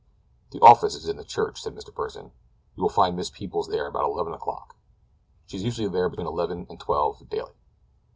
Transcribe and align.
"The 0.49 0.59
office 0.61 0.95
is 0.95 1.07
in 1.07 1.17
the 1.17 1.23
church," 1.23 1.61
said 1.61 1.75
Mr. 1.75 1.93
Pursen. 1.93 2.31
"You 2.75 2.81
will 2.81 2.89
find 2.89 3.15
Miss 3.15 3.29
Peebles 3.29 3.67
there 3.67 3.85
about 3.85 4.05
eleven 4.09 4.33
o'clock. 4.33 4.75
She 5.45 5.57
is 5.57 5.63
usually 5.63 5.89
there 5.89 6.09
between 6.09 6.25
eleven 6.25 6.65
and 6.71 6.79
twelve 6.79 7.29
daily." 7.29 7.53